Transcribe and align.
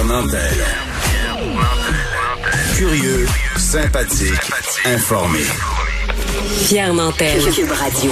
Pierre 0.00 0.06
Nantel. 0.06 0.64
Curieux, 2.74 3.26
sympathique, 3.58 4.50
informé. 4.86 5.40
Pierre 6.66 6.94
Nantel. 6.94 7.42
Cube 7.52 7.70
Radio. 7.70 8.10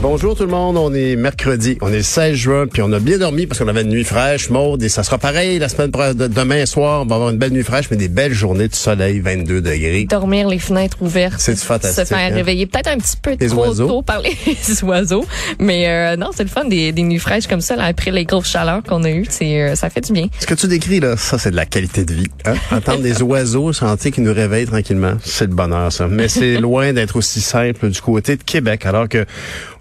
Bonjour 0.00 0.36
tout 0.36 0.44
le 0.44 0.50
monde, 0.50 0.76
on 0.76 0.94
est 0.94 1.16
mercredi, 1.16 1.76
on 1.80 1.88
est 1.92 1.96
le 1.96 2.02
16 2.04 2.36
juin, 2.36 2.66
puis 2.68 2.82
on 2.82 2.92
a 2.92 3.00
bien 3.00 3.18
dormi 3.18 3.48
parce 3.48 3.58
qu'on 3.58 3.66
avait 3.66 3.82
une 3.82 3.88
nuit 3.88 4.04
fraîche, 4.04 4.48
maude, 4.48 4.80
et 4.84 4.88
ça 4.88 5.02
sera 5.02 5.18
pareil 5.18 5.58
la 5.58 5.68
semaine 5.68 5.90
de 5.90 6.28
demain 6.28 6.66
soir, 6.66 7.02
on 7.02 7.06
va 7.06 7.16
avoir 7.16 7.30
une 7.30 7.38
belle 7.38 7.50
nuit 7.50 7.64
fraîche, 7.64 7.90
mais 7.90 7.96
des 7.96 8.06
belles 8.06 8.32
journées 8.32 8.68
de 8.68 8.76
soleil, 8.76 9.18
22 9.18 9.60
degrés. 9.60 10.04
Dormir 10.04 10.46
les 10.46 10.60
fenêtres 10.60 10.98
ouvertes. 11.00 11.40
C'est 11.40 11.58
fantastique. 11.58 12.06
Se 12.06 12.14
faire 12.14 12.30
hein? 12.30 12.32
réveiller 12.32 12.66
peut-être 12.66 12.86
un 12.86 12.98
petit 12.98 13.16
peu 13.20 13.34
Les 13.40 13.48
trop 13.48 13.66
oiseaux. 13.66 13.88
tôt 13.88 14.02
par 14.02 14.22
les 14.46 14.84
oiseaux, 14.84 15.24
mais 15.58 15.88
euh, 15.88 16.14
non, 16.16 16.28
c'est 16.32 16.44
le 16.44 16.48
fun 16.48 16.64
des, 16.66 16.92
des 16.92 17.02
nuits 17.02 17.18
fraîches 17.18 17.48
comme 17.48 17.60
ça 17.60 17.74
là, 17.74 17.86
après 17.86 18.12
les 18.12 18.24
grosses 18.24 18.48
chaleurs 18.48 18.84
qu'on 18.84 19.02
a 19.02 19.10
eues, 19.10 19.26
c'est 19.28 19.62
euh, 19.62 19.74
ça 19.74 19.90
fait 19.90 20.02
du 20.02 20.12
bien. 20.12 20.28
Ce 20.38 20.46
que 20.46 20.54
tu 20.54 20.68
décris 20.68 21.00
là, 21.00 21.16
ça 21.16 21.38
c'est 21.38 21.50
de 21.50 21.56
la 21.56 21.66
qualité 21.66 22.04
de 22.04 22.14
vie. 22.14 22.28
Hein? 22.44 22.54
Entendre 22.70 23.02
des 23.02 23.20
oiseaux, 23.20 23.72
sentir 23.72 24.12
qu'ils 24.12 24.22
nous 24.22 24.32
réveillent 24.32 24.66
tranquillement, 24.66 25.14
c'est 25.24 25.46
le 25.46 25.54
bonheur 25.54 25.92
ça. 25.92 26.06
Mais 26.06 26.28
c'est 26.28 26.58
loin 26.58 26.92
d'être 26.92 27.16
aussi 27.16 27.40
simple 27.40 27.90
du 27.90 28.00
côté 28.00 28.36
de 28.36 28.44
Québec, 28.44 28.86
alors 28.86 29.08
que 29.08 29.26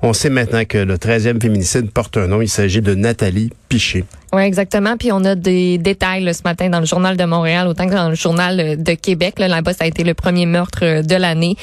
on 0.01 0.06
sait 0.13 0.29
maintenant 0.29 0.65
que 0.65 0.77
le 0.77 0.95
13e 0.97 1.41
féminicide 1.41 1.91
porte 1.91 2.17
un 2.17 2.27
nom. 2.27 2.41
Il 2.41 2.49
s'agit 2.49 2.81
de 2.81 2.93
Nathalie 2.93 3.51
Piché. 3.69 4.05
Oui, 4.33 4.41
exactement. 4.43 4.97
Puis 4.97 5.11
on 5.11 5.23
a 5.23 5.35
des 5.35 5.77
détails 5.77 6.23
là, 6.23 6.33
ce 6.33 6.43
matin 6.43 6.69
dans 6.69 6.79
le 6.79 6.85
journal 6.85 7.15
de 7.15 7.23
Montréal, 7.23 7.67
autant 7.67 7.87
que 7.87 7.93
dans 7.93 8.09
le 8.09 8.15
journal 8.15 8.59
euh, 8.59 8.75
de 8.75 8.93
Québec. 8.93 9.39
Là, 9.39 9.47
là-bas, 9.47 9.73
ça 9.73 9.85
a 9.85 9.87
été 9.87 10.03
le 10.03 10.13
premier 10.13 10.45
meurtre 10.45 10.79
euh, 10.83 11.01
de 11.01 11.15
l'année. 11.15 11.55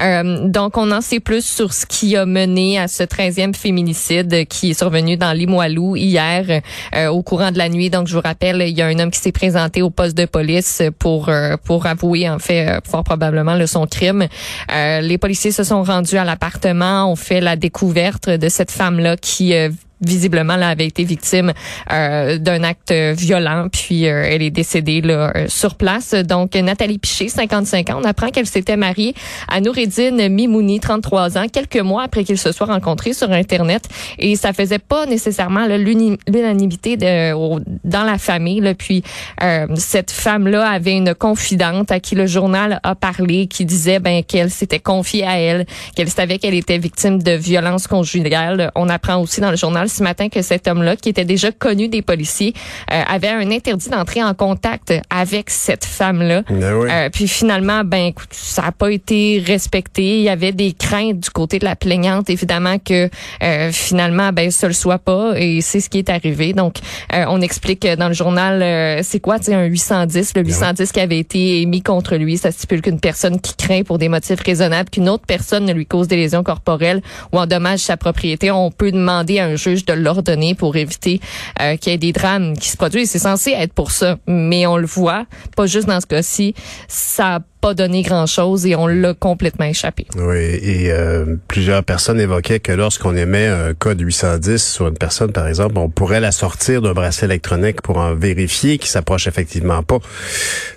Euh, 0.00 0.46
donc, 0.46 0.76
on 0.76 0.90
en 0.92 1.00
sait 1.00 1.20
plus 1.20 1.44
sur 1.44 1.72
ce 1.72 1.84
qui 1.84 2.16
a 2.16 2.24
mené 2.24 2.78
à 2.78 2.86
ce 2.86 3.02
13e 3.02 3.54
féminicide 3.54 4.46
qui 4.46 4.70
est 4.70 4.74
survenu 4.74 5.16
dans 5.16 5.32
Limoilou 5.32 5.96
hier 5.96 6.62
euh, 6.94 7.08
au 7.08 7.22
courant 7.22 7.50
de 7.50 7.58
la 7.58 7.68
nuit. 7.68 7.90
Donc, 7.90 8.06
je 8.06 8.14
vous 8.14 8.20
rappelle, 8.22 8.62
il 8.66 8.76
y 8.76 8.82
a 8.82 8.86
un 8.86 8.98
homme 8.98 9.10
qui 9.10 9.20
s'est 9.20 9.32
présenté 9.32 9.82
au 9.82 9.90
poste 9.90 10.16
de 10.16 10.26
police 10.26 10.82
pour 10.98 11.28
euh, 11.28 11.56
pour 11.64 11.86
avouer 11.86 12.28
en 12.28 12.38
fait 12.38 12.68
euh, 12.68 12.80
fort 12.84 13.04
probablement 13.04 13.54
le 13.54 13.66
son 13.66 13.86
crime. 13.86 14.26
Les 14.68 15.18
policiers 15.18 15.52
se 15.52 15.64
sont 15.64 15.82
rendus 15.82 16.16
à 16.16 16.24
l'appartement, 16.24 17.10
ont 17.10 17.16
fait 17.16 17.40
la 17.40 17.56
découverte 17.56 18.28
de 18.28 18.48
cette 18.48 18.70
femme-là 18.70 19.16
qui 19.16 19.54
visiblement 20.02 20.56
là, 20.56 20.68
avait 20.68 20.86
été 20.86 21.04
victime 21.04 21.52
euh, 21.92 22.38
d'un 22.38 22.62
acte 22.62 22.92
violent, 22.92 23.68
puis 23.70 24.06
euh, 24.06 24.24
elle 24.28 24.42
est 24.42 24.50
décédée 24.50 25.00
là, 25.00 25.32
euh, 25.34 25.46
sur 25.48 25.74
place. 25.74 26.14
Donc 26.14 26.54
Nathalie 26.54 26.98
Piché, 26.98 27.28
55 27.28 27.90
ans, 27.90 28.00
on 28.02 28.04
apprend 28.04 28.28
qu'elle 28.28 28.46
s'était 28.46 28.76
mariée 28.76 29.14
à 29.48 29.60
Noureddine 29.60 30.28
Mimouni, 30.28 30.80
33 30.80 31.38
ans, 31.38 31.46
quelques 31.52 31.80
mois 31.80 32.04
après 32.04 32.24
qu'ils 32.24 32.38
se 32.38 32.52
soient 32.52 32.66
rencontrés 32.66 33.12
sur 33.12 33.30
Internet. 33.30 33.88
Et 34.18 34.36
ça 34.36 34.52
faisait 34.52 34.78
pas 34.78 35.06
nécessairement 35.06 35.66
là, 35.66 35.78
l'unanimité 35.78 36.96
dans 36.96 38.04
la 38.04 38.18
famille. 38.18 38.60
Là. 38.60 38.74
Puis 38.74 39.02
euh, 39.42 39.66
cette 39.76 40.10
femme-là 40.10 40.68
avait 40.68 40.96
une 40.96 41.14
confidente 41.14 41.90
à 41.92 42.00
qui 42.00 42.14
le 42.14 42.26
journal 42.26 42.80
a 42.82 42.94
parlé, 42.94 43.46
qui 43.46 43.64
disait 43.64 43.98
ben 43.98 44.22
qu'elle 44.22 44.50
s'était 44.50 44.80
confiée 44.80 45.26
à 45.26 45.38
elle, 45.38 45.66
qu'elle 45.96 46.10
savait 46.10 46.38
qu'elle 46.38 46.54
était 46.54 46.78
victime 46.78 47.22
de 47.22 47.32
violences 47.32 47.86
conjugales. 47.86 48.70
On 48.74 48.88
apprend 48.88 49.16
aussi 49.16 49.40
dans 49.40 49.50
le 49.50 49.56
journal 49.56 49.88
ce 49.92 50.02
matin 50.02 50.28
que 50.28 50.42
cet 50.42 50.68
homme-là, 50.68 50.96
qui 50.96 51.08
était 51.08 51.24
déjà 51.24 51.52
connu 51.52 51.88
des 51.88 52.02
policiers, 52.02 52.54
euh, 52.90 53.02
avait 53.06 53.28
un 53.28 53.50
interdit 53.50 53.88
d'entrer 53.88 54.22
en 54.22 54.34
contact 54.34 54.92
avec 55.10 55.50
cette 55.50 55.84
femme-là. 55.84 56.42
Ben 56.48 56.74
oui. 56.74 56.88
Euh, 56.90 57.08
puis 57.10 57.28
finalement, 57.28 57.84
ben 57.84 58.06
écoute, 58.06 58.28
ça 58.32 58.62
n'a 58.62 58.72
pas 58.72 58.90
été 58.90 59.42
respecté. 59.44 60.18
Il 60.18 60.22
y 60.22 60.28
avait 60.28 60.52
des 60.52 60.72
craintes 60.72 61.20
du 61.20 61.30
côté 61.30 61.58
de 61.58 61.64
la 61.64 61.76
plaignante, 61.76 62.30
évidemment 62.30 62.78
que 62.78 63.08
euh, 63.42 63.70
finalement, 63.72 64.32
ben 64.32 64.50
ça 64.50 64.66
le 64.66 64.72
soit 64.72 64.98
pas, 64.98 65.34
et 65.36 65.60
c'est 65.60 65.80
ce 65.80 65.88
qui 65.88 65.98
est 65.98 66.10
arrivé. 66.10 66.52
Donc, 66.52 66.76
euh, 67.14 67.24
on 67.28 67.40
explique 67.40 67.86
dans 67.86 68.08
le 68.08 68.14
journal, 68.14 68.62
euh, 68.62 69.00
c'est 69.02 69.20
quoi, 69.20 69.38
sais, 69.38 69.54
un 69.54 69.64
810, 69.64 70.34
le 70.36 70.42
810 70.42 70.92
qui 70.92 71.00
avait 71.00 71.18
été 71.18 71.60
émis 71.62 71.82
contre 71.82 72.16
lui. 72.16 72.38
Ça 72.38 72.50
stipule 72.50 72.82
qu'une 72.82 73.00
personne 73.00 73.40
qui 73.40 73.54
craint 73.56 73.82
pour 73.82 73.98
des 73.98 74.08
motifs 74.08 74.40
raisonnables 74.40 74.90
qu'une 74.90 75.08
autre 75.08 75.24
personne 75.26 75.64
ne 75.64 75.72
lui 75.72 75.86
cause 75.86 76.08
des 76.08 76.16
lésions 76.16 76.42
corporelles 76.42 77.02
ou 77.32 77.38
endommage 77.38 77.80
sa 77.80 77.96
propriété, 77.96 78.50
on 78.50 78.70
peut 78.70 78.92
demander 78.92 79.38
à 79.38 79.46
un 79.46 79.56
juge 79.56 79.81
de 79.86 79.92
l'ordonner 79.92 80.54
pour 80.54 80.76
éviter 80.76 81.20
euh, 81.60 81.76
qu'il 81.76 81.92
y 81.92 81.94
ait 81.94 81.98
des 81.98 82.12
drames 82.12 82.56
qui 82.56 82.68
se 82.68 82.76
produisent. 82.76 83.10
C'est 83.10 83.18
censé 83.18 83.52
être 83.52 83.72
pour 83.72 83.90
ça, 83.90 84.18
mais 84.26 84.66
on 84.66 84.76
le 84.76 84.86
voit, 84.86 85.26
pas 85.56 85.66
juste 85.66 85.86
dans 85.86 86.00
ce 86.00 86.06
cas-ci, 86.06 86.54
ça 86.88 87.40
pas 87.62 87.74
donné 87.74 88.02
grand-chose 88.02 88.66
et 88.66 88.74
on 88.74 88.88
l'a 88.88 89.14
complètement 89.14 89.64
échappé. 89.66 90.06
Oui, 90.16 90.36
et 90.40 90.90
euh, 90.90 91.36
plusieurs 91.46 91.84
personnes 91.84 92.20
évoquaient 92.20 92.58
que 92.60 92.72
lorsqu'on 92.72 93.16
émet 93.16 93.46
un 93.46 93.72
code 93.72 94.00
810 94.00 94.58
sur 94.62 94.88
une 94.88 94.98
personne, 94.98 95.30
par 95.32 95.46
exemple, 95.46 95.78
on 95.78 95.88
pourrait 95.88 96.18
la 96.20 96.32
sortir 96.32 96.82
d'un 96.82 96.92
bracelet 96.92 97.26
électronique 97.28 97.80
pour 97.80 97.98
en 97.98 98.14
vérifier 98.14 98.78
qu'il 98.78 98.88
s'approche 98.90 99.28
effectivement 99.28 99.82
pas 99.84 99.98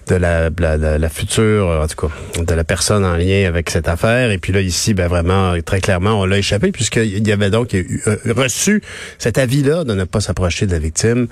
de 0.07 0.15
la, 0.15 0.49
la, 0.59 0.77
la- 0.99 1.09
future, 1.09 1.67
en 1.83 1.87
tout 1.87 2.07
cas, 2.07 2.13
de 2.43 2.53
la 2.53 2.63
personne 2.63 3.03
en 3.03 3.15
lien 3.15 3.47
avec 3.47 3.71
cette 3.71 3.87
affaire. 3.87 4.29
Et 4.31 4.37
puis 4.37 4.53
là, 4.53 4.61
ici, 4.61 4.93
ben 4.93 5.07
vraiment, 5.07 5.53
très 5.65 5.81
clairement, 5.81 6.21
on 6.21 6.25
l'a 6.25 6.37
échappé 6.37 6.71
puisqu'il 6.71 7.27
y 7.27 7.31
avait 7.31 7.49
donc 7.49 7.73
eu- 7.73 8.01
euh, 8.07 8.15
reçu 8.35 8.83
cet 9.17 9.39
avis-là 9.39 9.83
de 9.85 9.95
ne 9.95 10.03
pas 10.03 10.21
s'approcher 10.21 10.67
de 10.67 10.71
la 10.73 10.79
victime. 10.79 11.27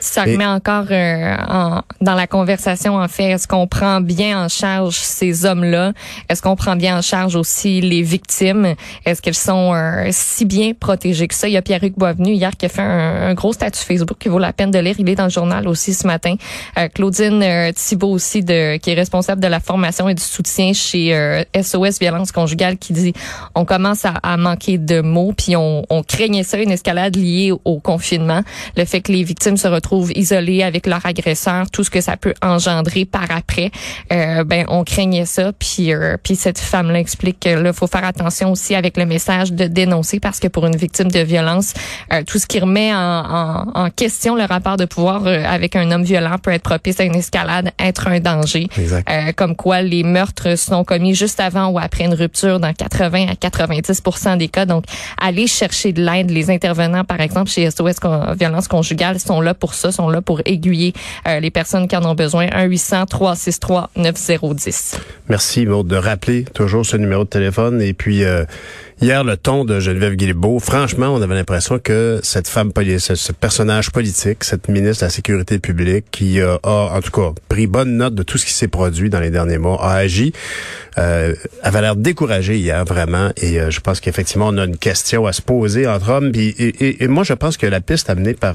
Ça 0.00 0.26
Et- 0.26 0.32
remet 0.32 0.46
encore 0.46 0.84
euh, 0.90 1.36
en- 1.48 1.82
dans 2.00 2.14
la 2.14 2.26
conversation, 2.26 2.96
en 2.96 3.08
fait, 3.08 3.30
est-ce 3.30 3.48
qu'on 3.48 3.66
prend 3.66 4.00
bien 4.00 4.44
en 4.44 4.48
charge 4.48 4.94
ces 4.96 5.44
hommes-là? 5.44 5.92
Est-ce 6.28 6.40
qu'on 6.42 6.56
prend 6.56 6.76
bien 6.76 6.98
en 6.98 7.02
charge 7.02 7.34
aussi 7.36 7.80
les 7.80 8.02
victimes? 8.02 8.74
Est-ce 9.04 9.20
qu'elles 9.22 9.34
sont 9.34 9.74
euh, 9.74 10.08
si 10.10 10.44
bien 10.44 10.72
protégées 10.78 11.26
que 11.28 11.34
ça? 11.34 11.48
Il 11.48 11.52
y 11.52 11.56
a 11.56 11.62
Pierre-Hugues 11.62 11.96
Boisvenu 11.96 12.32
hier 12.32 12.50
qui 12.56 12.66
a 12.66 12.68
fait 12.68 12.82
un, 12.82 13.28
un 13.30 13.34
gros 13.34 13.52
statut 13.52 13.80
Facebook 13.84 14.18
qui 14.20 14.28
vaut 14.28 14.38
la 14.38 14.52
peine 14.52 14.70
de 14.70 14.78
lire. 14.78 14.94
Il 14.98 15.08
est 15.08 15.14
dans 15.16 15.24
le 15.24 15.30
journal 15.30 15.66
aussi 15.66 15.94
ce 15.94 16.06
matin. 16.06 16.36
Euh, 16.78 16.88
Claudine 16.88 17.42
euh, 17.42 17.72
Thibault 17.72 18.10
aussi, 18.12 18.42
de, 18.44 18.76
qui 18.76 18.90
est 18.90 18.94
responsable 18.94 19.40
de 19.42 19.48
la 19.48 19.60
formation 19.60 20.08
et 20.08 20.14
du 20.14 20.22
soutien 20.22 20.72
chez 20.72 21.14
euh, 21.14 21.42
SOS 21.60 21.98
Violence 22.00 22.30
Conjugale, 22.32 22.78
qui 22.78 22.92
dit 22.92 23.12
on 23.54 23.64
commence 23.64 24.04
à, 24.04 24.14
à 24.22 24.36
manquer 24.36 24.78
de 24.78 25.00
mots, 25.00 25.32
puis 25.36 25.56
on, 25.56 25.84
on 25.90 26.02
craignait 26.02 26.44
ça, 26.44 26.58
une 26.58 26.70
escalade 26.70 27.16
liée 27.16 27.52
au 27.64 27.80
confinement, 27.80 28.42
le 28.76 28.84
fait 28.84 29.00
que 29.00 29.10
les 29.12 29.24
victimes 29.24 29.56
se 29.56 29.66
retrouvent 29.66 29.87
isolées 30.14 30.62
avec 30.62 30.86
leur 30.86 31.04
agresseur, 31.04 31.70
tout 31.70 31.84
ce 31.84 31.90
que 31.90 32.00
ça 32.00 32.16
peut 32.16 32.34
engendrer 32.42 33.04
par 33.04 33.30
après, 33.30 33.70
euh, 34.12 34.44
ben 34.44 34.64
on 34.68 34.84
craignait 34.84 35.26
ça, 35.26 35.52
puis 35.52 35.92
euh, 35.92 36.16
puis 36.22 36.36
cette 36.36 36.58
femme-là 36.58 36.98
explique 36.98 37.40
que 37.40 37.50
là 37.50 37.72
faut 37.72 37.86
faire 37.86 38.04
attention 38.04 38.52
aussi 38.52 38.74
avec 38.74 38.96
le 38.96 39.06
message 39.06 39.52
de 39.52 39.66
dénoncer 39.66 40.20
parce 40.20 40.40
que 40.40 40.48
pour 40.48 40.66
une 40.66 40.76
victime 40.76 41.10
de 41.10 41.20
violence, 41.20 41.74
euh, 42.12 42.22
tout 42.26 42.38
ce 42.38 42.46
qui 42.46 42.60
remet 42.60 42.92
en, 42.94 42.98
en, 42.98 43.64
en 43.74 43.90
question 43.90 44.34
le 44.34 44.44
rapport 44.44 44.76
de 44.76 44.84
pouvoir 44.84 45.26
euh, 45.26 45.42
avec 45.44 45.76
un 45.76 45.90
homme 45.90 46.02
violent 46.02 46.38
peut 46.38 46.52
être 46.52 46.62
propice 46.62 47.00
à 47.00 47.04
une 47.04 47.14
escalade, 47.14 47.70
être 47.78 48.08
un 48.08 48.20
danger. 48.20 48.68
Euh, 48.78 49.32
comme 49.36 49.56
quoi 49.56 49.82
les 49.82 50.02
meurtres 50.02 50.56
sont 50.56 50.84
commis 50.84 51.14
juste 51.14 51.40
avant 51.40 51.68
ou 51.68 51.78
après 51.78 52.04
une 52.04 52.14
rupture 52.14 52.60
dans 52.60 52.72
80 52.72 53.26
à 53.30 53.36
90 53.36 54.02
des 54.38 54.48
cas. 54.48 54.66
Donc, 54.66 54.84
aller 55.20 55.46
chercher 55.46 55.92
de 55.92 56.02
l'aide. 56.02 56.30
Les 56.30 56.50
intervenants, 56.50 57.04
par 57.04 57.20
exemple, 57.20 57.50
chez 57.50 57.70
SOS 57.70 57.96
Violence 58.38 58.68
Conjugale, 58.68 59.18
sont 59.18 59.40
là 59.40 59.54
pour 59.54 59.74
ça, 59.78 59.92
sont 59.92 60.08
là 60.10 60.20
pour 60.22 60.40
aiguiller 60.44 60.92
euh, 61.26 61.40
les 61.40 61.50
personnes 61.50 61.88
qui 61.88 61.96
en 61.96 62.04
ont 62.04 62.14
besoin. 62.14 62.46
1-800-363-9010. 62.48 64.96
Merci, 65.28 65.66
Maud, 65.66 65.86
de 65.86 65.96
rappeler 65.96 66.44
toujours 66.54 66.86
ce 66.86 66.96
numéro 66.96 67.24
de 67.24 67.28
téléphone. 67.28 67.82
Et 67.82 67.92
puis, 67.92 68.24
euh, 68.24 68.44
hier, 69.02 69.24
le 69.24 69.36
ton 69.36 69.64
de 69.64 69.80
Geneviève 69.80 70.14
Guilbeault, 70.14 70.60
franchement, 70.60 71.08
on 71.14 71.20
avait 71.22 71.34
l'impression 71.34 71.78
que 71.78 72.20
cette 72.22 72.48
femme, 72.48 72.72
ce, 72.98 73.14
ce 73.14 73.32
personnage 73.32 73.90
politique, 73.90 74.44
cette 74.44 74.68
ministre 74.68 75.02
de 75.02 75.06
la 75.06 75.10
Sécurité 75.10 75.58
publique, 75.58 76.06
qui 76.10 76.40
euh, 76.40 76.56
a, 76.62 76.94
en 76.96 77.00
tout 77.00 77.10
cas, 77.10 77.30
pris 77.48 77.66
bonne 77.66 77.96
note 77.96 78.14
de 78.14 78.22
tout 78.22 78.38
ce 78.38 78.46
qui 78.46 78.52
s'est 78.54 78.68
produit 78.68 79.10
dans 79.10 79.20
les 79.20 79.30
derniers 79.30 79.58
mois, 79.58 79.82
a 79.84 79.94
agi, 79.96 80.32
euh, 80.96 81.34
avait 81.62 81.80
l'air 81.82 81.96
découragée 81.96 82.56
hier, 82.56 82.84
vraiment. 82.84 83.30
Et 83.36 83.60
euh, 83.60 83.70
je 83.70 83.80
pense 83.80 84.00
qu'effectivement, 84.00 84.48
on 84.48 84.56
a 84.58 84.64
une 84.64 84.76
question 84.78 85.26
à 85.26 85.32
se 85.32 85.42
poser 85.42 85.86
entre 85.86 86.10
hommes. 86.10 86.32
Puis, 86.32 86.48
et, 86.58 86.68
et- 86.86 87.04
et 87.04 87.08
moi, 87.08 87.24
je 87.24 87.34
pense 87.34 87.56
que 87.56 87.66
la 87.66 87.80
piste 87.80 88.08
amenée 88.10 88.34
par... 88.34 88.54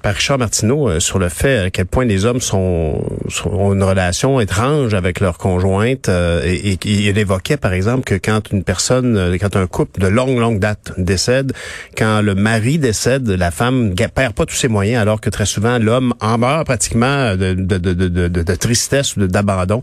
euh, 0.00 0.02
par 0.02 0.14
Richard 0.14 0.38
Martineau 0.38 0.88
euh, 0.88 1.00
sur 1.00 1.18
le 1.18 1.28
fait 1.28 1.58
à 1.58 1.70
quel 1.70 1.86
point 1.86 2.04
les 2.04 2.24
hommes 2.24 2.40
sont, 2.40 3.02
sont- 3.28 3.50
ont 3.50 3.72
une 3.72 3.82
relation 3.82 4.40
étrange 4.40 4.94
avec 4.94 5.20
leur 5.20 5.38
conjointe 5.38 6.08
euh, 6.08 6.42
et, 6.44 6.72
et, 6.72 6.78
il 6.84 7.18
évoquait 7.18 7.56
par 7.56 7.72
exemple 7.72 8.04
que 8.04 8.14
quand 8.14 8.50
une 8.52 8.64
personne, 8.64 9.16
euh, 9.16 9.36
quand 9.40 9.56
un 9.56 9.66
couple 9.66 10.00
de 10.00 10.06
longue 10.08 10.38
longue 10.38 10.58
date 10.58 10.92
décède, 10.98 11.52
quand 11.96 12.20
le 12.22 12.34
mari 12.34 12.78
décède, 12.78 13.28
la 13.28 13.50
femme 13.50 13.94
perd 14.14 14.32
pas 14.34 14.46
tous 14.46 14.56
ses 14.56 14.68
moyens 14.68 15.00
alors 15.02 15.20
que 15.20 15.30
très 15.30 15.46
souvent 15.46 15.78
l'homme 15.78 16.14
en 16.20 16.38
meurt 16.38 16.64
pratiquement 16.66 17.36
de, 17.36 17.54
de, 17.54 17.78
de, 17.78 17.92
de, 17.94 18.28
de, 18.28 18.54
tristesse 18.54 19.16
ou 19.16 19.26
d'abandon. 19.26 19.82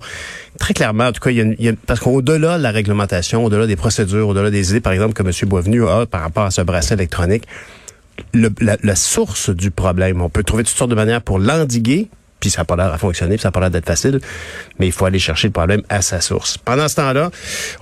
Très 0.60 0.74
clairement, 0.74 1.06
en 1.08 1.12
tout 1.12 1.22
cas, 1.22 1.30
il 1.30 1.38
y 1.38 1.42
a, 1.42 1.70
une- 1.70 1.76
parce 1.78 2.00
qu'au-delà 2.00 2.58
de 2.58 2.64
la 2.64 2.72
réglementation, 2.72 3.46
au-delà 3.46 3.68
des 3.68 3.76
procédures, 3.76 4.28
au-delà 4.30 4.50
des 4.50 4.72
idées, 4.72 4.82
par 4.82 4.94
exemple, 4.94 5.14
que 5.14 5.24
M. 5.24 5.32
Boisvenu 5.50 5.88
a 5.88 6.06
par 6.06 6.22
rapport 6.22 6.46
à 6.46 6.52
ce 6.52 6.62
bracelet 6.62 6.96
électronique, 6.96 7.44
le- 8.34 8.52
la, 8.62 8.78
la 8.84 8.96
source 8.96 9.50
du 9.50 9.72
problème. 9.72 10.22
On 10.22 10.30
peut 10.30 10.44
trouver 10.44 10.64
toutes 10.64 10.76
sortes 10.76 10.90
de 10.90 10.96
manières 10.96 11.22
pour 11.22 11.40
l'endiguer, 11.40 12.10
puis 12.40 12.50
ça 12.50 12.62
n'a 12.62 12.66
pas 12.66 12.76
l'air 12.76 12.94
à 12.94 12.98
fonctionner, 12.98 13.36
puis 13.36 13.42
ça 13.42 13.50
n'a 13.50 13.52
pas 13.52 13.60
l'air 13.60 13.72
d'être 13.72 13.86
facile, 13.86 14.20
mais 14.80 14.88
il 14.88 14.92
faut 14.92 15.06
aller 15.06 15.20
chercher 15.20 15.48
le 15.48 15.54
problème 15.54 15.82
à 15.90 16.02
sa 16.02 16.22
source. 16.22 16.58
Pendant 16.58 16.88
ce 16.88 16.96
temps-là, 16.96 17.32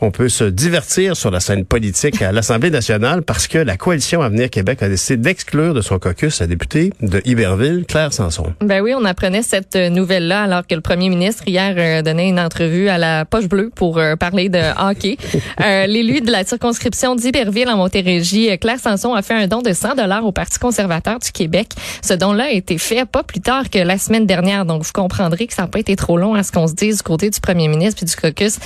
on 0.01 0.11
peut 0.11 0.29
se 0.29 0.45
divertir 0.45 1.15
sur 1.15 1.31
la 1.31 1.39
scène 1.39 1.65
politique 1.65 2.21
à 2.21 2.31
l'Assemblée 2.31 2.69
nationale 2.69 3.21
parce 3.21 3.47
que 3.47 3.57
la 3.57 3.77
coalition 3.77 4.21
Avenir 4.21 4.49
Québec 4.49 4.81
a 4.83 4.89
décidé 4.89 5.17
d'exclure 5.17 5.73
de 5.73 5.81
son 5.81 5.99
caucus 5.99 6.39
la 6.39 6.47
députée 6.47 6.91
de 7.01 7.21
Iberville, 7.25 7.85
Claire 7.87 8.13
Sanson. 8.13 8.53
Ben 8.61 8.81
oui, 8.81 8.93
on 8.97 9.05
apprenait 9.05 9.41
cette 9.41 9.75
nouvelle-là 9.75 10.43
alors 10.43 10.67
que 10.67 10.75
le 10.75 10.81
premier 10.81 11.09
ministre 11.09 11.43
hier 11.47 11.73
euh, 11.77 12.01
donnait 12.01 12.29
une 12.29 12.39
entrevue 12.39 12.89
à 12.89 12.97
la 12.97 13.25
Poche 13.25 13.47
Bleue 13.47 13.71
pour 13.73 13.97
euh, 13.97 14.15
parler 14.15 14.49
de 14.49 14.59
hockey. 14.77 15.17
euh, 15.61 15.85
L'élu 15.87 16.21
de 16.21 16.31
la 16.31 16.43
circonscription 16.43 17.15
d'Iberville 17.15 17.69
en 17.69 17.77
Montérégie, 17.77 18.57
Claire 18.59 18.79
Sanson, 18.79 19.13
a 19.13 19.21
fait 19.21 19.33
un 19.33 19.47
don 19.47 19.61
de 19.61 19.73
100 19.73 19.95
dollars 19.95 20.25
au 20.25 20.31
Parti 20.31 20.59
conservateur 20.59 21.19
du 21.19 21.31
Québec. 21.31 21.69
Ce 22.01 22.13
don-là 22.13 22.45
a 22.45 22.51
été 22.51 22.77
fait 22.77 23.05
pas 23.05 23.23
plus 23.23 23.41
tard 23.41 23.69
que 23.69 23.79
la 23.79 23.97
semaine 23.97 24.25
dernière, 24.55 24.65
donc 24.65 24.83
vous 24.83 24.91
comprendrez 24.93 25.47
que 25.47 25.53
ça 25.53 25.63
n'a 25.63 25.67
pas 25.67 25.79
été 25.79 25.95
trop 25.95 26.17
long 26.17 26.33
à 26.33 26.43
ce 26.43 26.51
qu'on 26.51 26.67
se 26.67 26.73
dise 26.73 26.97
du 26.97 27.03
côté 27.03 27.29
du 27.29 27.39
premier 27.39 27.67
ministre 27.67 27.97
puis 27.97 28.05
du 28.05 28.15
caucus. 28.15 28.57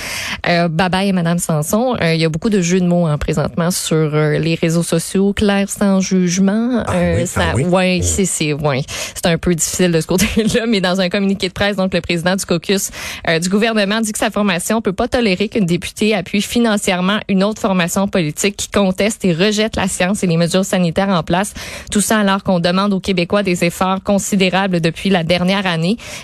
Euh, 0.48 0.68
bye 0.68 0.88
bye, 0.88 1.12
Madame 1.12 1.38
Sanson. 1.38 1.96
Euh, 2.00 2.14
il 2.14 2.20
y 2.20 2.24
a 2.24 2.28
beaucoup 2.28 2.50
de 2.50 2.60
jeux 2.60 2.80
de 2.80 2.86
mots 2.86 3.06
hein, 3.06 3.18
présentement 3.18 3.70
sur 3.70 3.96
euh, 3.96 4.38
les 4.38 4.54
réseaux 4.54 4.82
sociaux. 4.82 5.32
Claire 5.32 5.68
sans 5.68 6.00
jugement. 6.00 6.82
Ah 6.86 6.92
oui, 7.16 7.26
ça, 7.26 7.40
ah 7.50 7.52
oui. 7.54 7.64
ouais, 7.64 8.00
c'est 8.02 8.24
c'est 8.24 8.52
ouais, 8.52 8.82
c'est 9.14 9.26
un 9.26 9.38
peu 9.38 9.54
difficile 9.54 9.92
de 9.92 10.00
ce 10.00 10.06
côté-là, 10.06 10.66
mais 10.66 10.80
dans 10.80 11.00
un 11.00 11.08
communiqué 11.08 11.48
de 11.48 11.52
presse, 11.52 11.76
donc 11.76 11.94
le 11.94 12.00
président 12.00 12.36
du 12.36 12.44
caucus 12.44 12.90
euh, 13.28 13.38
du 13.38 13.48
gouvernement 13.48 14.00
dit 14.00 14.12
que 14.12 14.18
sa 14.18 14.30
formation 14.30 14.80
peut 14.80 14.92
pas 14.92 15.08
tolérer 15.08 15.48
qu'une 15.48 15.66
députée 15.66 16.14
appuie 16.14 16.42
financièrement 16.42 17.18
une 17.28 17.42
autre 17.44 17.60
formation 17.60 18.08
politique 18.08 18.56
qui 18.56 18.68
conteste 18.68 19.24
et 19.24 19.32
rejette 19.32 19.76
la 19.76 19.88
science 19.88 20.22
et 20.22 20.26
les 20.26 20.36
mesures 20.36 20.64
sanitaires 20.64 21.08
en 21.08 21.22
place. 21.22 21.54
Tout 21.90 22.00
ça 22.00 22.18
alors 22.18 22.42
qu'on 22.42 22.60
demande 22.60 22.92
aux 22.92 23.00
Québécois 23.00 23.42
des 23.42 23.64
efforts 23.64 24.02
considérables 24.02 24.80
depuis 24.80 25.10
la 25.10 25.24
dernière 25.24 25.66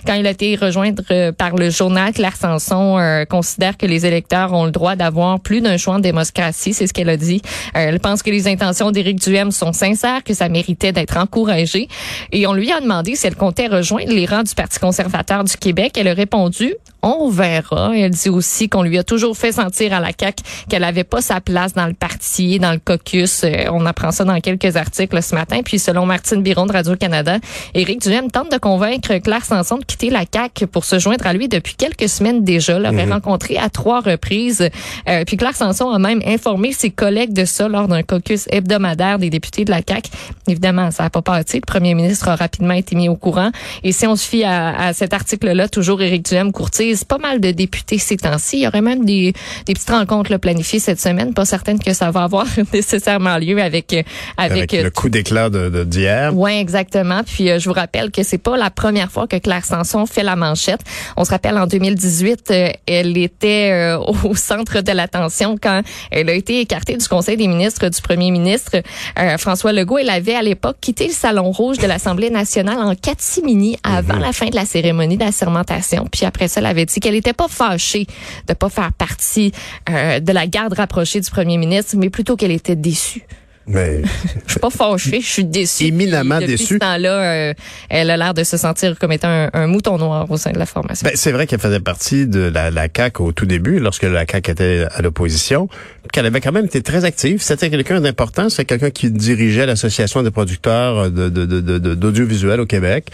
Quand 0.06 0.14
il 0.14 0.26
a 0.26 0.30
été 0.30 0.56
rejoindre 0.56 1.02
euh, 1.10 1.32
par 1.32 1.54
le 1.54 1.70
journal, 1.70 2.12
Claire 2.12 2.36
Sanson 2.36 2.98
euh, 2.98 3.24
considère 3.24 3.76
que 3.76 3.86
les 3.86 4.06
électeurs 4.06 4.52
ont 4.52 4.64
le 4.64 4.70
droit 4.70 4.96
d'avoir 4.96 5.40
plus 5.40 5.60
d'un 5.60 5.76
choix 5.76 5.94
en 5.94 5.98
démocratie, 5.98 6.72
c'est 6.72 6.86
ce 6.86 6.92
qu'elle 6.92 7.08
a 7.08 7.16
dit. 7.16 7.42
Euh, 7.76 7.88
elle 7.88 8.00
pense 8.00 8.22
que 8.22 8.30
les 8.30 8.48
intentions 8.48 8.90
d'Éric 8.90 9.20
Duhem 9.20 9.50
sont 9.50 9.72
sincères, 9.72 10.24
que 10.24 10.34
ça 10.34 10.48
méritait 10.48 10.92
d'être 10.92 11.16
encouragé. 11.16 11.88
Et 12.32 12.46
on 12.46 12.54
lui 12.54 12.72
a 12.72 12.80
demandé 12.80 13.14
si 13.14 13.26
elle 13.26 13.36
comptait 13.36 13.68
rejoindre 13.68 14.12
les 14.12 14.26
rangs 14.26 14.42
du 14.42 14.54
Parti 14.54 14.78
conservateur 14.78 15.44
du 15.44 15.56
Québec. 15.56 15.92
Elle 15.96 16.08
a 16.08 16.14
répondu 16.14 16.74
on 17.06 17.30
verra. 17.30 17.96
Elle 17.96 18.10
dit 18.10 18.28
aussi 18.28 18.68
qu'on 18.68 18.82
lui 18.82 18.98
a 18.98 19.04
toujours 19.04 19.36
fait 19.36 19.52
sentir 19.52 19.92
à 19.92 20.00
la 20.00 20.10
CAQ 20.18 20.42
qu'elle 20.68 20.84
avait 20.84 21.04
pas 21.04 21.20
sa 21.20 21.40
place 21.40 21.72
dans 21.72 21.86
le 21.86 21.94
parti, 21.94 22.58
dans 22.58 22.72
le 22.72 22.78
caucus. 22.78 23.44
Euh, 23.44 23.66
on 23.70 23.86
apprend 23.86 24.10
ça 24.10 24.24
dans 24.24 24.40
quelques 24.40 24.76
articles 24.76 25.22
ce 25.22 25.34
matin. 25.34 25.60
Puis 25.64 25.78
selon 25.78 26.04
Martine 26.04 26.42
Biron 26.42 26.66
de 26.66 26.72
Radio-Canada, 26.72 27.38
Éric 27.74 28.00
Duhem 28.00 28.30
tente 28.30 28.50
de 28.50 28.58
convaincre 28.58 29.16
Claire 29.18 29.44
Sanson 29.44 29.78
de 29.78 29.84
quitter 29.84 30.10
la 30.10 30.24
CAQ 30.30 30.66
pour 30.66 30.84
se 30.84 30.98
joindre 30.98 31.26
à 31.26 31.32
lui 31.32 31.48
depuis 31.48 31.74
quelques 31.74 32.08
semaines 32.08 32.42
déjà. 32.42 32.78
L'aurait 32.78 33.04
rencontré 33.04 33.56
à 33.56 33.70
trois 33.70 34.00
reprises. 34.00 34.68
Euh, 35.08 35.24
puis 35.24 35.36
Claire 35.36 35.56
Sanson 35.56 35.90
a 35.90 35.98
même 35.98 36.20
informé 36.26 36.72
ses 36.72 36.90
collègues 36.90 37.32
de 37.32 37.44
ça 37.44 37.68
lors 37.68 37.86
d'un 37.86 38.02
caucus 38.02 38.46
hebdomadaire 38.50 39.18
des 39.18 39.30
députés 39.30 39.64
de 39.64 39.70
la 39.70 39.80
CAQ. 39.86 40.10
Évidemment, 40.48 40.90
ça 40.90 41.04
n'a 41.04 41.10
pas 41.10 41.22
parti. 41.22 41.56
Le 41.56 41.66
premier 41.66 41.94
ministre 41.94 42.28
a 42.28 42.36
rapidement 42.36 42.74
été 42.74 42.96
mis 42.96 43.08
au 43.08 43.16
courant. 43.16 43.50
Et 43.84 43.92
si 43.92 44.06
on 44.06 44.16
se 44.16 44.26
fie 44.26 44.42
à, 44.42 44.76
à 44.76 44.92
cet 44.92 45.14
article-là, 45.14 45.68
toujours 45.68 46.02
Éric 46.02 46.24
Duhem 46.24 46.52
courtise 46.52 46.95
pas 47.04 47.18
mal 47.18 47.40
de 47.40 47.50
députés 47.50 47.98
ces 47.98 48.16
temps-ci. 48.16 48.58
Il 48.58 48.62
y 48.62 48.66
aurait 48.66 48.82
même 48.82 49.04
des, 49.04 49.32
des 49.66 49.74
petites 49.74 49.90
rencontres 49.90 50.30
là, 50.30 50.38
planifiées 50.38 50.78
cette 50.78 51.00
semaine. 51.00 51.34
Pas 51.34 51.44
certaine 51.44 51.78
que 51.78 51.92
ça 51.92 52.10
va 52.10 52.22
avoir 52.22 52.46
nécessairement 52.72 53.38
lieu 53.38 53.60
avec 53.60 53.92
euh, 53.92 54.02
avec, 54.36 54.72
Avec 54.72 54.84
le 54.84 54.90
coup 54.90 55.08
d'éclat 55.08 55.50
de 55.50 55.84
d'hier. 55.84 56.32
oui, 56.34 56.52
exactement. 56.52 57.22
Puis 57.24 57.50
euh, 57.50 57.58
je 57.58 57.68
vous 57.68 57.74
rappelle 57.74 58.10
que 58.10 58.22
c'est 58.22 58.38
pas 58.38 58.56
la 58.56 58.70
première 58.70 59.10
fois 59.10 59.26
que 59.26 59.36
Claire 59.36 59.64
Sanson 59.64 60.06
fait 60.06 60.22
la 60.22 60.36
manchette. 60.36 60.80
On 61.16 61.24
se 61.24 61.30
rappelle 61.30 61.58
en 61.58 61.66
2018, 61.66 62.50
euh, 62.50 62.70
elle 62.86 63.16
était 63.18 63.70
euh, 63.72 63.98
au 63.98 64.34
centre 64.34 64.80
de 64.80 64.92
l'attention 64.92 65.56
quand 65.60 65.82
elle 66.10 66.28
a 66.28 66.32
été 66.32 66.60
écartée 66.60 66.96
du 66.96 67.06
Conseil 67.06 67.36
des 67.36 67.48
ministres 67.48 67.88
du 67.88 68.00
Premier 68.00 68.30
ministre 68.30 68.76
euh, 69.18 69.38
François 69.38 69.72
Legault. 69.72 69.98
Elle 69.98 70.10
avait 70.10 70.34
à 70.34 70.42
l'époque 70.42 70.76
quitté 70.80 71.08
le 71.08 71.12
salon 71.12 71.50
rouge 71.50 71.78
de 71.78 71.86
l'Assemblée 71.86 72.30
nationale 72.30 72.78
en 72.78 72.94
catimini 72.94 73.76
avant 73.82 74.18
la 74.18 74.32
fin 74.32 74.46
de 74.46 74.54
la 74.54 74.64
cérémonie 74.64 75.16
d'assermentation. 75.16 76.06
Puis 76.10 76.24
après 76.24 76.48
ça, 76.48 76.60
elle 76.60 76.66
avait 76.66 76.85
dit 76.86 77.00
qu'elle 77.00 77.14
n'était 77.14 77.32
pas 77.32 77.48
fâchée 77.48 78.06
de 78.48 78.54
pas 78.54 78.68
faire 78.68 78.92
partie 78.92 79.52
euh, 79.90 80.20
de 80.20 80.32
la 80.32 80.46
garde 80.46 80.72
rapprochée 80.72 81.20
du 81.20 81.30
Premier 81.30 81.58
ministre, 81.58 81.96
mais 81.96 82.10
plutôt 82.10 82.36
qu'elle 82.36 82.52
était 82.52 82.76
déçue. 82.76 83.26
Mais 83.68 84.02
Je 84.46 84.52
suis 84.52 84.60
pas 84.60 84.70
fâchée, 84.70 85.20
je 85.20 85.26
suis 85.26 85.44
déçue. 85.44 85.84
Éminemment 85.86 86.36
Puis 86.38 86.46
depuis 86.46 86.58
déçue. 86.58 86.74
ce 86.74 86.78
temps-là, 86.78 87.22
euh, 87.50 87.54
elle 87.88 88.10
a 88.10 88.16
l'air 88.16 88.32
de 88.34 88.44
se 88.44 88.56
sentir 88.56 88.96
comme 88.98 89.10
étant 89.12 89.28
un, 89.28 89.50
un 89.52 89.66
mouton 89.66 89.98
noir 89.98 90.30
au 90.30 90.36
sein 90.36 90.52
de 90.52 90.58
la 90.58 90.66
formation. 90.66 91.04
Ben, 91.08 91.16
c'est 91.16 91.32
vrai 91.32 91.46
qu'elle 91.46 91.58
faisait 91.60 91.80
partie 91.80 92.26
de 92.26 92.40
la, 92.40 92.70
la 92.70 92.86
CAQ 92.94 93.22
au 93.22 93.32
tout 93.32 93.46
début, 93.46 93.78
lorsque 93.80 94.04
la 94.04 94.24
CAQ 94.30 94.50
était 94.52 94.86
à 94.94 95.02
l'opposition, 95.02 95.68
qu'elle 96.12 96.26
avait 96.26 96.40
quand 96.40 96.52
même 96.52 96.66
été 96.66 96.80
très 96.82 97.04
active. 97.04 97.42
C'était 97.42 97.68
quelqu'un 97.70 98.00
d'important. 98.00 98.48
C'est 98.48 98.64
quelqu'un 98.64 98.90
qui 98.90 99.10
dirigeait 99.10 99.66
l'association 99.66 100.22
des 100.22 100.30
producteurs 100.30 101.10
de, 101.10 101.28
de, 101.28 101.44
de, 101.44 101.60
de- 101.60 101.78
de- 101.78 101.94
d'audiovisuel 101.96 102.60
au 102.60 102.66
Québec. 102.66 103.08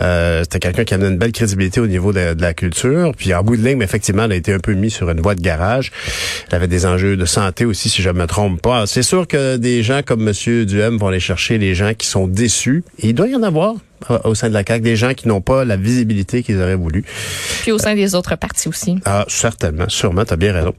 Euh, 0.00 0.40
c'était 0.42 0.60
quelqu'un 0.60 0.84
qui 0.84 0.94
avait 0.94 1.08
une 1.08 1.18
belle 1.18 1.32
crédibilité 1.32 1.80
au 1.80 1.86
niveau 1.86 2.12
de, 2.14 2.34
la 2.40 2.54
culture. 2.54 3.12
Puis 3.16 3.34
en 3.34 3.42
bout 3.42 3.56
de 3.58 3.62
ligne, 3.66 3.76
mais 3.78 3.84
effectivement, 3.84 4.24
elle 4.24 4.32
a 4.32 4.36
été 4.36 4.54
un 4.54 4.58
peu 4.58 4.72
mise 4.72 4.94
sur 4.94 5.10
une 5.10 5.20
voie 5.20 5.34
de 5.34 5.42
garage. 5.42 5.92
Elle 6.48 6.54
avait 6.56 6.66
des 6.68 6.86
enjeux 6.86 7.16
de 7.18 7.26
santé 7.26 7.66
aussi, 7.66 7.90
si 7.90 8.00
je 8.00 8.08
me 8.10 8.26
trompe 8.26 8.62
pas. 8.62 8.86
C'est 8.86 9.02
sûr 9.02 9.26
que 9.26 9.56
des 9.58 9.82
gens 9.82 9.97
comme 10.02 10.22
Monsieur 10.22 10.66
Duhem 10.66 10.96
vont 10.96 11.08
aller 11.08 11.20
chercher 11.20 11.58
les 11.58 11.74
gens 11.74 11.92
qui 11.94 12.06
sont 12.06 12.26
déçus. 12.26 12.84
Et 12.98 13.08
il 13.08 13.14
doit 13.14 13.28
y 13.28 13.34
en 13.34 13.42
avoir 13.42 13.74
euh, 14.10 14.18
au 14.24 14.34
sein 14.34 14.48
de 14.48 14.54
la 14.54 14.62
CAQ, 14.66 14.82
des 14.82 14.96
gens 14.96 15.14
qui 15.14 15.28
n'ont 15.28 15.40
pas 15.40 15.64
la 15.64 15.76
visibilité 15.76 16.42
qu'ils 16.42 16.60
auraient 16.60 16.76
voulu. 16.76 17.04
Puis 17.62 17.72
au 17.72 17.78
sein 17.78 17.94
des 17.94 18.14
autres 18.14 18.36
partis 18.36 18.68
aussi. 18.68 18.96
Ah, 19.04 19.24
certainement, 19.28 19.88
sûrement, 19.88 20.24
tu 20.24 20.32
as 20.34 20.36
bien 20.36 20.52
raison. 20.52 20.74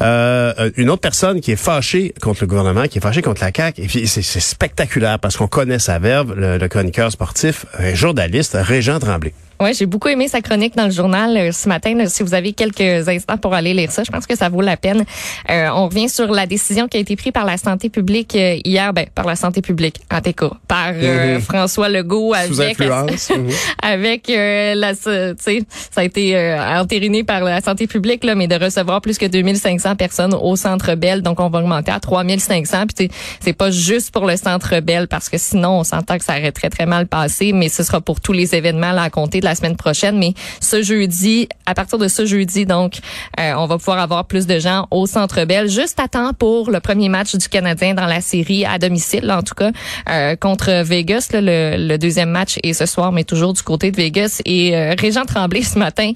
Euh, 0.00 0.70
une 0.76 0.90
autre 0.90 1.00
personne 1.00 1.40
qui 1.40 1.52
est 1.52 1.56
fâchée 1.56 2.14
contre 2.20 2.42
le 2.42 2.46
gouvernement, 2.46 2.84
qui 2.84 2.98
est 2.98 3.02
fâchée 3.02 3.22
contre 3.22 3.42
la 3.42 3.50
CAQ, 3.54 3.82
et 3.82 3.86
puis 3.86 4.06
c'est 4.06 4.22
c'est 4.22 4.40
spectaculaire 4.40 5.18
parce 5.18 5.36
qu'on 5.36 5.48
connaît 5.48 5.78
sa 5.78 5.98
verve, 5.98 6.34
le, 6.34 6.58
le 6.58 6.68
chroniqueur 6.68 7.10
sportif, 7.10 7.66
un 7.78 7.94
journaliste, 7.94 8.56
Régent 8.60 8.98
Tremblay. 9.00 9.32
Ouais, 9.60 9.74
j'ai 9.74 9.86
beaucoup 9.86 10.08
aimé 10.08 10.26
sa 10.28 10.40
chronique 10.40 10.74
dans 10.76 10.86
le 10.86 10.90
journal 10.90 11.36
euh, 11.36 11.52
ce 11.52 11.68
matin. 11.68 11.94
là. 11.94 12.06
si 12.08 12.22
vous 12.22 12.32
avez 12.34 12.52
quelques 12.52 13.08
instants 13.08 13.36
pour 13.36 13.52
aller 13.54 13.74
lire 13.74 13.90
ça, 13.90 14.02
je 14.04 14.10
pense 14.10 14.26
que 14.26 14.36
ça 14.36 14.48
vaut 14.48 14.62
la 14.62 14.76
peine. 14.76 15.04
Euh, 15.50 15.68
on 15.74 15.88
revient 15.88 16.08
sur 16.08 16.28
la 16.32 16.46
décision 16.46 16.88
qui 16.88 16.96
a 16.96 17.00
été 17.00 17.14
prise 17.16 17.32
par 17.32 17.44
la 17.44 17.56
santé 17.58 17.90
publique 17.90 18.34
euh, 18.36 18.56
hier, 18.64 18.92
ben 18.92 19.06
par 19.14 19.26
la 19.26 19.36
santé 19.36 19.60
publique, 19.60 20.00
en 20.10 20.20
tout 20.20 20.32
cas, 20.32 20.50
par 20.66 20.92
euh, 20.94 21.34
Mhm. 21.34 21.40
François 21.42 21.88
Legault 21.88 22.34
Sous 22.48 22.60
avec 22.60 22.80
influence. 22.80 23.30
Mhm. 23.36 23.50
avec 23.82 24.30
euh, 24.30 24.74
la, 24.74 24.94
tu 24.94 25.00
sais, 25.38 25.62
ça 25.90 26.00
a 26.00 26.04
été 26.04 26.36
euh, 26.36 26.80
entériné 26.80 27.22
par 27.24 27.42
la 27.42 27.60
santé 27.60 27.86
publique 27.86 28.24
là, 28.24 28.34
mais 28.34 28.48
de 28.48 28.56
recevoir 28.56 29.00
plus 29.00 29.18
que 29.18 29.26
2500 29.26 29.96
personnes 29.96 30.34
au 30.34 30.56
Centre 30.56 30.94
Bell, 30.94 31.22
donc 31.22 31.38
on 31.40 31.48
va 31.50 31.58
augmenter 31.60 31.92
à 31.92 32.00
3500. 32.00 32.84
Puis 32.96 33.10
c'est 33.40 33.52
pas 33.52 33.70
juste 33.70 34.10
pour 34.12 34.24
le 34.26 34.36
Centre 34.36 34.80
Bell 34.80 35.06
parce 35.08 35.28
que 35.28 35.36
sinon 35.38 35.80
on 35.80 35.84
s'entend 35.84 36.16
que 36.18 36.24
ça 36.24 36.32
aurait 36.38 36.52
très 36.52 36.70
très 36.70 36.86
mal 36.86 37.06
passé, 37.06 37.52
mais 37.52 37.68
ce 37.68 37.82
sera 37.82 38.00
pour 38.00 38.20
tous 38.20 38.32
les 38.32 38.54
événements 38.54 38.92
là, 38.92 39.02
à 39.02 39.10
compter 39.10 39.40
de 39.40 39.44
la 39.44 39.49
semaine 39.54 39.76
prochaine. 39.76 40.18
Mais 40.18 40.34
ce 40.60 40.82
jeudi, 40.82 41.48
à 41.66 41.74
partir 41.74 41.98
de 41.98 42.08
ce 42.08 42.26
jeudi, 42.26 42.66
donc 42.66 42.98
euh, 43.38 43.52
on 43.56 43.66
va 43.66 43.78
pouvoir 43.78 43.98
avoir 43.98 44.24
plus 44.26 44.46
de 44.46 44.58
gens 44.58 44.86
au 44.90 45.06
Centre 45.06 45.44
Bell, 45.44 45.68
juste 45.68 46.00
à 46.00 46.08
temps 46.08 46.32
pour 46.32 46.70
le 46.70 46.80
premier 46.80 47.08
match 47.08 47.34
du 47.34 47.48
Canadien 47.48 47.94
dans 47.94 48.06
la 48.06 48.20
série 48.20 48.64
à 48.64 48.78
domicile, 48.78 49.30
en 49.30 49.42
tout 49.42 49.54
cas 49.54 49.70
euh, 50.08 50.36
contre 50.36 50.82
Vegas. 50.82 51.28
là, 51.32 51.40
le, 51.40 51.88
le 51.88 51.98
deuxième 51.98 52.30
match 52.30 52.58
est 52.62 52.72
ce 52.72 52.86
soir, 52.86 53.12
mais 53.12 53.24
toujours 53.24 53.52
du 53.52 53.62
côté 53.62 53.90
de 53.90 53.96
Vegas. 53.96 54.40
Et 54.44 54.76
euh, 54.76 54.94
Régent 54.98 55.24
Tremblay 55.24 55.62
ce 55.62 55.78
matin 55.78 56.12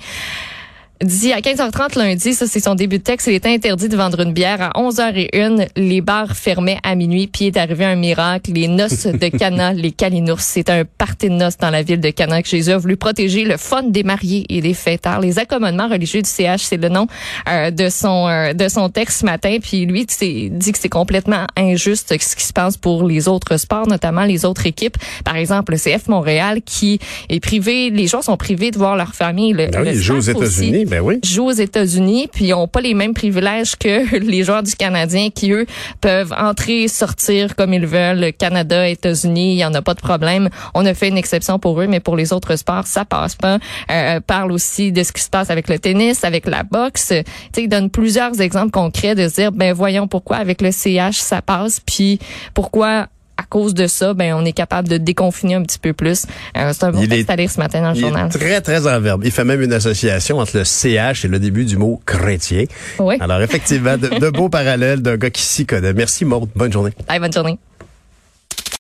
dit 1.05 1.33
à 1.33 1.41
15h30 1.41 1.99
lundi, 1.99 2.35
ça 2.35 2.47
c'est 2.47 2.61
son 2.61 2.75
début 2.75 2.99
de 2.99 3.03
texte, 3.03 3.27
il 3.27 3.35
était 3.35 3.53
interdit 3.53 3.89
de 3.89 3.97
vendre 3.97 4.21
une 4.21 4.33
bière 4.33 4.61
à 4.61 4.71
11h01. 4.81 5.69
Les 5.77 6.01
bars 6.01 6.37
fermaient 6.37 6.79
à 6.83 6.95
minuit, 6.95 7.27
puis 7.27 7.47
est 7.47 7.57
arrivé 7.57 7.85
un 7.85 7.97
miracle. 7.97 8.53
Les 8.53 8.69
noces 8.69 9.07
de 9.07 9.29
Cana, 9.39 9.73
les 9.73 9.93
Calinours, 9.93 10.41
c'est 10.41 10.71
un 10.71 10.85
party 10.85 11.29
de 11.29 11.35
noces 11.35 11.57
dans 11.59 11.71
la 11.71 11.83
ville 11.83 12.01
de 12.01 12.11
Cana 12.11 12.43
que 12.43 12.49
Jésus 12.49 12.71
a 12.71 12.79
voulu 12.79 12.97
protéger 12.97 13.45
le 13.45 13.57
fun 13.57 13.83
des 13.85 14.03
mariés 14.03 14.45
et 14.49 14.61
des 14.61 14.75
fêtards. 14.75 15.21
Les 15.21 15.39
accommodements 15.39 15.89
religieux 15.89 16.23
du 16.23 16.29
CH, 16.29 16.63
c'est 16.63 16.77
le 16.77 16.89
nom 16.89 17.07
euh, 17.49 17.71
de 17.71 17.89
son 17.89 18.29
euh, 18.29 18.53
de 18.53 18.69
son 18.69 18.89
texte 18.89 19.21
ce 19.21 19.25
matin. 19.25 19.59
Puis 19.63 19.87
lui, 19.87 20.07
dit 20.07 20.73
que 20.73 20.79
c'est 20.79 20.89
complètement 20.89 21.47
injuste 21.57 22.15
ce 22.19 22.37
qui 22.37 22.45
se 22.45 22.53
passe 22.53 22.77
pour 22.77 23.07
les 23.07 23.29
autres 23.29 23.57
sports, 23.57 23.87
notamment 23.87 24.25
les 24.25 24.45
autres 24.45 24.67
équipes. 24.67 24.97
Par 25.25 25.37
exemple, 25.37 25.73
le 25.73 25.79
CF 25.79 26.09
Montréal 26.09 26.61
qui 26.65 26.99
est 27.29 27.41
privé, 27.41 27.91
les 27.91 28.07
joueurs 28.07 28.25
sont 28.25 28.37
privés 28.37 28.71
de 28.71 28.79
voir 28.79 28.97
leur 28.97 29.15
famille. 29.15 29.53
Le, 29.53 29.69
Ah 29.75 29.81
oui, 29.81 29.87
le 29.87 29.95
il 29.95 30.01
joue 30.01 30.17
aux 30.17 30.21
États-Unis, 30.21 30.85
ben 30.95 31.01
oui. 31.01 31.19
jouent 31.25 31.47
aux 31.47 31.51
États-Unis, 31.51 32.29
puis 32.33 32.47
ils 32.47 32.51
n'ont 32.51 32.69
pas 32.69 32.81
les 32.81 32.95
mêmes 32.95 33.15
privilèges 33.15 33.75
que 33.77 34.17
les 34.25 34.45
joueurs 34.45 34.63
du 34.63 34.75
Canadien 34.77 35.31
qui, 35.31 35.51
eux, 35.51 35.67
peuvent 36.01 36.33
entrer, 36.33 36.87
sortir 36.87 37.57
comme 37.57 37.73
ils 37.73 37.87
veulent. 37.87 38.33
Canada, 38.33 38.89
États-Unis, 38.89 39.55
il 39.55 39.57
n'y 39.57 39.65
en 39.65 39.75
a 39.75 39.83
pas 39.83 39.95
de 39.95 40.01
problème. 40.01 40.51
On 40.73 40.87
a 40.87 40.95
fait 40.95 41.09
une 41.09 41.19
exception 41.19 41.59
pour 41.59 41.81
eux, 41.81 41.89
mais 41.89 41.99
pour 41.99 42.17
les 42.17 42.33
autres 42.33 42.55
sports, 42.55 42.87
ça 42.87 43.05
passe 43.05 43.35
pas. 43.35 43.59
Euh, 43.91 44.21
parle 44.21 44.53
aussi 44.53 44.93
de 44.93 45.03
ce 45.03 45.11
qui 45.11 45.23
se 45.23 45.31
passe 45.31 45.51
avec 45.51 45.69
le 45.69 45.81
tennis, 45.81 46.23
avec 46.23 46.47
la 46.47 46.63
boxe. 46.63 47.09
Tu 47.09 47.15
sais, 47.55 47.63
il 47.65 47.69
donne 47.69 47.91
plusieurs 47.91 48.41
exemples 48.41 48.71
concrets 48.71 49.17
de 49.17 49.29
se 49.29 49.35
dire, 49.35 49.53
ben 49.53 49.73
voyons 49.73 50.07
pourquoi 50.07 50.37
avec 50.37 50.63
le 50.63 50.71
CH 50.71 51.19
ça 51.19 51.43
passe, 51.43 51.81
puis 51.81 52.21
pourquoi 52.55 53.09
à 53.37 53.43
cause 53.49 53.75
de 53.75 53.87
ça, 53.87 54.15
ben 54.15 54.35
on 54.35 54.45
est 54.45 54.53
capable 54.53 54.89
de 54.89 54.97
déconfiner 54.97 55.55
un 55.55 55.63
petit 55.63 55.79
peu 55.79 55.93
plus. 55.93 56.27
Euh, 56.57 56.71
c'est 56.73 56.85
un 56.85 56.91
bon 56.93 57.01
texte 57.07 57.29
est- 57.29 57.33
à 57.33 57.37
lire 57.37 57.51
ce 57.51 57.59
matin 57.59 57.83
dans 57.83 57.91
le 57.91 57.97
Il 57.97 58.01
journal. 58.01 58.27
est 58.27 58.39
très, 58.39 58.61
très 58.61 58.87
en 58.87 59.01
verbe. 59.01 59.23
Il 59.25 59.31
fait 59.33 59.45
même 59.45 59.61
une 59.63 59.73
association 59.73 60.39
entre 60.39 60.59
le 60.59 60.65
CH 60.65 61.25
et 61.25 61.29
le 61.29 61.39
début 61.39 61.65
du 61.65 61.77
mot 61.77 62.01
chrétien. 62.07 62.65
Oui. 63.01 63.17
Alors, 63.21 63.41
effectivement, 63.43 63.97
de, 63.97 64.09
de 64.21 64.31
beaux 64.31 64.49
parallèles 64.49 65.03
d'un 65.03 65.17
gars 65.17 65.31
qui 65.31 65.43
s'y 65.43 65.67
connaît. 65.67 65.93
Merci, 65.93 66.25
Maude. 66.25 66.49
Bonne 66.55 66.73
journée. 66.73 66.93
Bye, 67.09 67.19
bonne 67.19 67.33
journée. 67.33 67.59